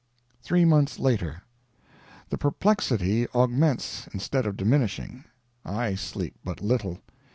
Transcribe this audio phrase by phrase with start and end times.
[0.41, 1.43] THREE MONTHS LATER.
[2.31, 5.25] The perplexity augments instead of diminishing.
[5.63, 7.01] I sleep but little.